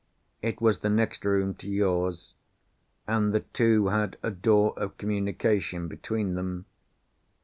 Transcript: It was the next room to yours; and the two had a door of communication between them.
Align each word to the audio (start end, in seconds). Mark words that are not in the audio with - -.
It 0.41 0.59
was 0.59 0.79
the 0.79 0.89
next 0.89 1.23
room 1.25 1.53
to 1.57 1.69
yours; 1.69 2.33
and 3.05 3.33
the 3.35 3.41
two 3.41 3.89
had 3.89 4.17
a 4.23 4.31
door 4.31 4.73
of 4.75 4.97
communication 4.97 5.87
between 5.87 6.33
them. 6.33 6.65